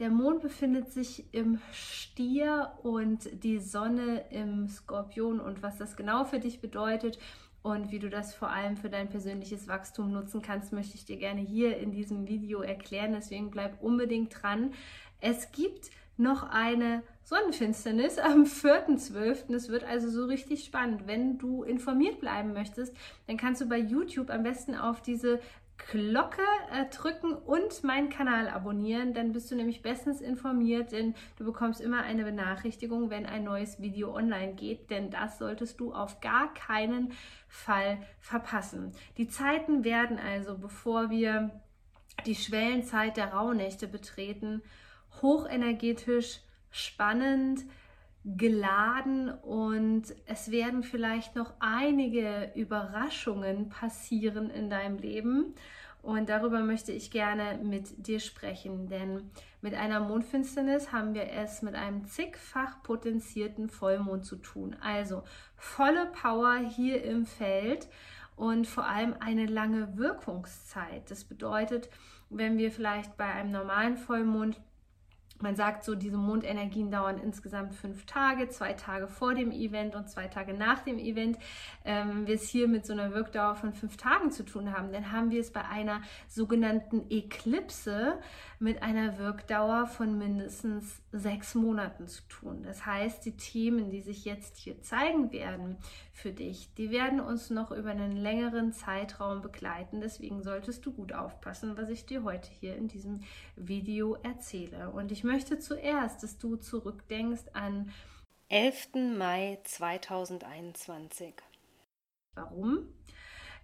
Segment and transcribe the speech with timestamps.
[0.00, 5.38] Der Mond befindet sich im Stier und die Sonne im Skorpion.
[5.38, 7.20] Und was das genau für dich bedeutet
[7.62, 11.16] und wie du das vor allem für dein persönliches Wachstum nutzen kannst, möchte ich dir
[11.16, 13.12] gerne hier in diesem Video erklären.
[13.12, 14.72] Deswegen bleib unbedingt dran.
[15.20, 19.54] Es gibt noch eine Sonnenfinsternis am 4.12.
[19.54, 21.06] Es wird also so richtig spannend.
[21.06, 22.94] Wenn du informiert bleiben möchtest,
[23.26, 25.40] dann kannst du bei YouTube am besten auf diese
[25.78, 26.42] Glocke
[26.72, 29.14] äh, drücken und meinen Kanal abonnieren.
[29.14, 33.80] Dann bist du nämlich bestens informiert, denn du bekommst immer eine Benachrichtigung, wenn ein neues
[33.80, 34.90] Video online geht.
[34.90, 37.12] Denn das solltest du auf gar keinen
[37.48, 38.92] Fall verpassen.
[39.18, 41.50] Die Zeiten werden also, bevor wir
[42.26, 44.62] die Schwellenzeit der Rauhnächte betreten,
[45.20, 47.64] hochenergetisch, spannend,
[48.24, 55.54] geladen und es werden vielleicht noch einige Überraschungen passieren in deinem Leben.
[56.02, 61.62] Und darüber möchte ich gerne mit dir sprechen, denn mit einer Mondfinsternis haben wir es
[61.62, 64.76] mit einem zigfach potenzierten Vollmond zu tun.
[64.80, 65.22] Also
[65.56, 67.88] volle Power hier im Feld
[68.34, 71.08] und vor allem eine lange Wirkungszeit.
[71.08, 71.88] Das bedeutet,
[72.30, 74.60] wenn wir vielleicht bei einem normalen Vollmond
[75.42, 80.08] man sagt so, diese Mondenergien dauern insgesamt fünf Tage, zwei Tage vor dem Event und
[80.08, 81.38] zwei Tage nach dem Event.
[81.84, 84.92] Ähm, wenn wir es hier mit so einer Wirkdauer von fünf Tagen zu tun haben,
[84.92, 88.18] dann haben wir es bei einer sogenannten Eklipse
[88.60, 92.62] mit einer Wirkdauer von mindestens sechs Monaten zu tun.
[92.62, 95.78] Das heißt, die Themen, die sich jetzt hier zeigen werden
[96.12, 100.00] für dich, die werden uns noch über einen längeren Zeitraum begleiten.
[100.00, 103.20] Deswegen solltest du gut aufpassen, was ich dir heute hier in diesem
[103.56, 104.90] Video erzähle.
[104.90, 107.92] Und ich möchte zuerst, dass du zurückdenkst an
[108.48, 109.16] 11.
[109.16, 111.34] Mai 2021.
[112.34, 112.86] Warum?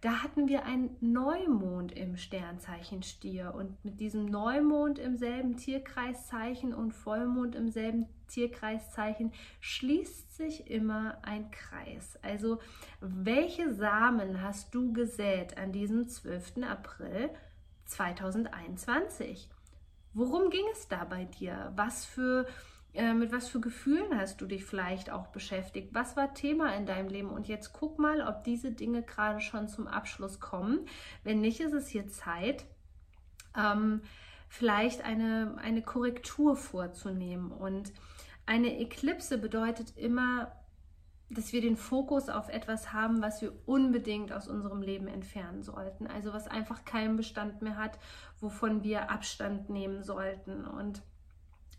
[0.01, 6.73] Da hatten wir einen Neumond im Sternzeichen Stier und mit diesem Neumond im selben Tierkreiszeichen
[6.73, 12.17] und Vollmond im selben Tierkreiszeichen schließt sich immer ein Kreis.
[12.23, 12.61] Also
[13.01, 16.63] welche Samen hast du gesät an diesem 12.
[16.63, 17.31] April
[17.87, 19.51] 2021?
[20.15, 21.73] Worum ging es da bei dir?
[21.77, 22.47] Was für
[22.95, 25.91] äh, mit was für Gefühlen hast du dich vielleicht auch beschäftigt?
[25.93, 27.31] Was war Thema in deinem Leben?
[27.31, 30.81] Und jetzt guck mal, ob diese Dinge gerade schon zum Abschluss kommen.
[31.23, 32.65] Wenn nicht, ist es hier Zeit,
[33.57, 34.03] ähm,
[34.49, 37.53] vielleicht eine, eine Korrektur vorzunehmen.
[37.53, 37.93] Und
[38.47, 40.53] eine Eklipse bedeutet immer,
[41.31, 46.07] dass wir den Fokus auf etwas haben, was wir unbedingt aus unserem Leben entfernen sollten.
[46.07, 47.99] Also was einfach keinen Bestand mehr hat,
[48.41, 50.65] wovon wir Abstand nehmen sollten.
[50.65, 51.03] Und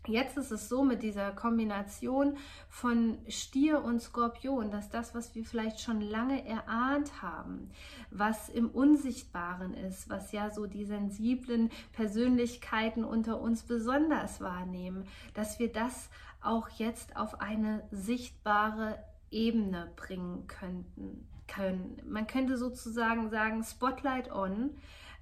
[0.06, 2.38] Jetzt ist es so mit dieser Kombination
[2.70, 7.70] von Stier und Skorpion, dass das, was wir vielleicht schon lange erahnt haben,
[8.10, 15.58] was im Unsichtbaren ist, was ja so die sensiblen Persönlichkeiten unter uns besonders wahrnehmen, dass
[15.58, 16.08] wir das
[16.40, 18.98] auch jetzt auf eine sichtbare
[19.30, 22.00] Ebene bringen könnten, können.
[22.06, 24.70] Man könnte sozusagen sagen, Spotlight on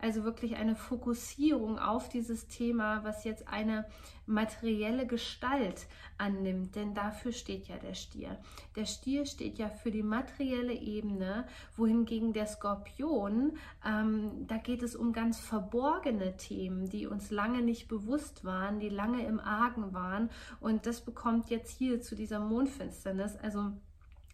[0.01, 3.85] also wirklich eine Fokussierung auf dieses Thema, was jetzt eine
[4.27, 5.87] materielle Gestalt
[6.19, 8.39] annimmt, denn dafür steht ja der Stier.
[8.77, 11.47] Der Stier steht ja für die materielle Ebene,
[11.77, 17.89] wohingegen der Skorpion, ähm, da geht es um ganz verborgene Themen, die uns lange nicht
[17.89, 20.31] bewusst waren, die lange im Argen waren
[20.61, 23.73] und das bekommt jetzt hier zu dieser Mondfinsternis, also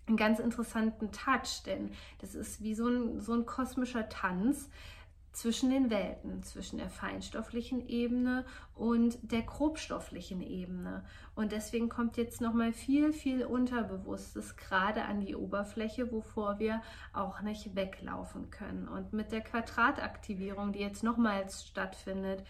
[0.07, 4.69] einen ganz interessanten Touch, denn das ist wie so ein, so ein kosmischer Tanz,
[5.35, 8.45] zwischen den Welten, zwischen der feinstofflichen Ebene
[8.77, 11.05] und der grobstofflichen Ebene.
[11.35, 16.83] Und deswegen kommt jetzt noch mal viel, viel Unterbewusstes gerade an die Oberfläche, wovor wir
[17.13, 18.87] auch nicht weglaufen können.
[18.87, 22.45] Und mit der Quadrataktivierung, die jetzt nochmals stattfindet,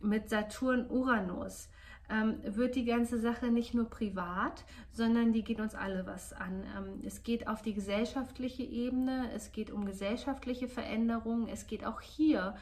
[0.00, 1.68] mit Saturn-Uranus,
[2.10, 6.64] ähm, wird die ganze Sache nicht nur privat, sondern die geht uns alle was an.
[6.76, 12.00] Ähm, es geht auf die gesellschaftliche Ebene, es geht um gesellschaftliche Veränderungen, es geht auch
[12.00, 12.54] hier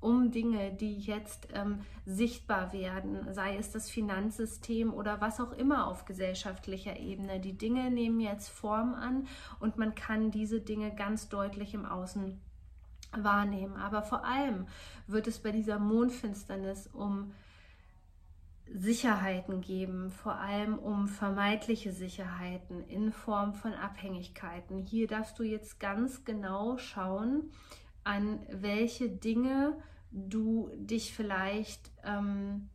[0.00, 5.86] um Dinge, die jetzt ähm, sichtbar werden, sei es das Finanzsystem oder was auch immer
[5.86, 7.40] auf gesellschaftlicher Ebene.
[7.40, 9.26] Die Dinge nehmen jetzt Form an
[9.58, 12.38] und man kann diese Dinge ganz deutlich im Außen
[13.16, 13.76] wahrnehmen.
[13.76, 14.66] Aber vor allem
[15.06, 17.32] wird es bei dieser Mondfinsternis um
[18.72, 24.78] Sicherheiten geben, vor allem um vermeidliche Sicherheiten in Form von Abhängigkeiten.
[24.78, 27.52] Hier darfst du jetzt ganz genau schauen,
[28.04, 29.76] an welche Dinge
[30.10, 32.68] du dich vielleicht ähm,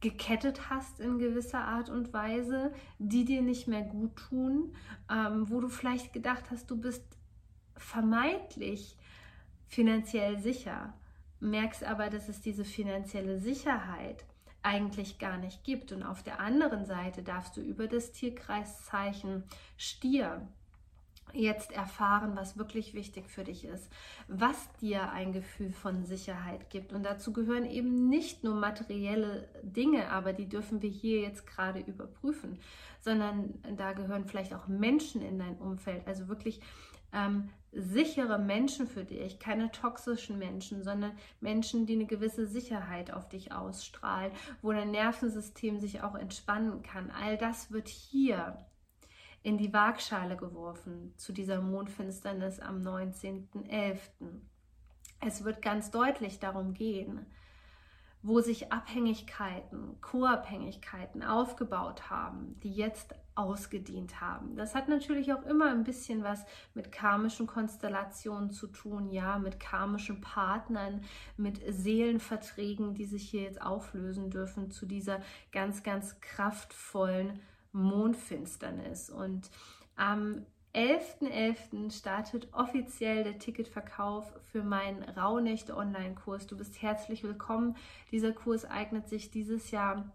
[0.00, 4.74] gekettet hast in gewisser Art und Weise, die dir nicht mehr gut tun,
[5.10, 7.04] ähm, wo du vielleicht gedacht hast, du bist
[7.76, 8.96] vermeintlich
[9.66, 10.94] finanziell sicher,
[11.40, 14.24] merkst aber, dass es diese finanzielle Sicherheit
[14.62, 15.92] eigentlich gar nicht gibt.
[15.92, 19.44] Und auf der anderen Seite darfst du über das Tierkreiszeichen
[19.76, 20.46] Stier
[21.32, 23.90] jetzt erfahren, was wirklich wichtig für dich ist,
[24.28, 26.92] was dir ein Gefühl von Sicherheit gibt.
[26.92, 31.80] Und dazu gehören eben nicht nur materielle Dinge, aber die dürfen wir hier jetzt gerade
[31.80, 32.58] überprüfen,
[33.00, 36.60] sondern da gehören vielleicht auch Menschen in dein Umfeld, also wirklich
[37.12, 43.28] ähm, sichere Menschen für dich, keine toxischen Menschen, sondern Menschen, die eine gewisse Sicherheit auf
[43.28, 47.10] dich ausstrahlen, wo dein Nervensystem sich auch entspannen kann.
[47.10, 48.58] All das wird hier
[49.42, 53.98] in die Waagschale geworfen zu dieser Mondfinsternis am 19.11.
[55.20, 57.26] Es wird ganz deutlich darum gehen,
[58.22, 64.56] wo sich Abhängigkeiten, Co-Abhängigkeiten aufgebaut haben, die jetzt ausgedient haben.
[64.56, 69.58] Das hat natürlich auch immer ein bisschen was mit karmischen Konstellationen zu tun, ja, mit
[69.58, 71.02] karmischen Partnern,
[71.36, 75.20] mit Seelenverträgen, die sich hier jetzt auflösen dürfen zu dieser
[75.50, 77.40] ganz, ganz kraftvollen
[77.72, 79.08] Mondfinsternis.
[79.08, 79.50] Und
[79.96, 81.28] am 11.11.
[81.30, 81.90] .11.
[81.90, 86.46] startet offiziell der Ticketverkauf für meinen Rauhnächte Online-Kurs.
[86.46, 87.76] Du bist herzlich willkommen.
[88.10, 90.10] Dieser Kurs eignet sich dieses Jahr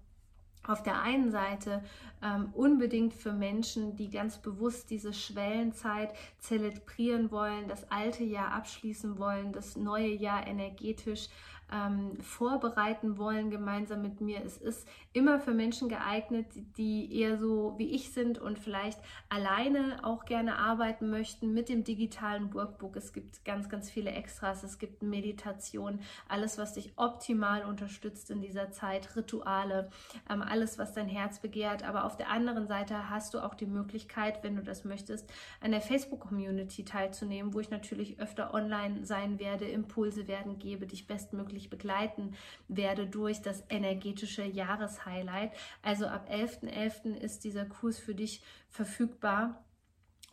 [0.63, 1.83] auf der einen Seite
[2.24, 9.19] ähm, unbedingt für Menschen, die ganz bewusst diese Schwellenzeit zelebrieren wollen, das alte Jahr abschließen
[9.19, 11.30] wollen, das neue Jahr energetisch
[11.71, 14.43] ähm, vorbereiten wollen gemeinsam mit mir.
[14.43, 16.47] Es ist immer für Menschen geeignet,
[16.77, 18.99] die eher so wie ich sind und vielleicht
[19.29, 22.95] alleine auch gerne arbeiten möchten mit dem digitalen Workbook.
[22.95, 24.63] Es gibt ganz, ganz viele Extras.
[24.63, 25.99] Es gibt Meditation,
[26.29, 29.89] alles, was dich optimal unterstützt in dieser Zeit, Rituale,
[30.29, 31.83] ähm, alles, was dein Herz begehrt.
[31.83, 35.29] Aber auf der anderen Seite hast du auch die Möglichkeit, wenn du das möchtest,
[35.59, 41.07] an der Facebook-Community teilzunehmen, wo ich natürlich öfter online sein werde, Impulse werden gebe, dich
[41.07, 42.36] bestmöglich wirklich begleiten
[42.68, 45.51] werde durch das energetische Jahreshighlight.
[45.81, 46.68] Also ab 11.11.
[46.68, 47.15] .11.
[47.15, 49.63] ist dieser Kurs für dich verfügbar.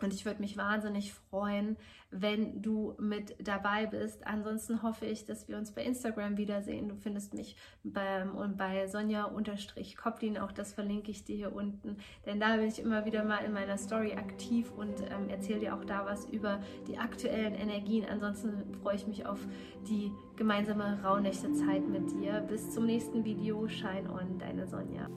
[0.00, 1.76] Und ich würde mich wahnsinnig freuen,
[2.10, 4.26] wenn du mit dabei bist.
[4.26, 6.88] Ansonsten hoffe ich, dass wir uns bei Instagram wiedersehen.
[6.88, 8.24] Du findest mich bei,
[8.56, 11.96] bei Sonja-Koplin, auch das verlinke ich dir hier unten.
[12.26, 15.74] Denn da bin ich immer wieder mal in meiner Story aktiv und ähm, erzähle dir
[15.74, 18.04] auch da was über die aktuellen Energien.
[18.04, 19.40] Ansonsten freue ich mich auf
[19.88, 22.40] die gemeinsame Rauhnächte Zeit mit dir.
[22.40, 23.68] Bis zum nächsten Video.
[23.68, 25.08] Shine on, deine Sonja.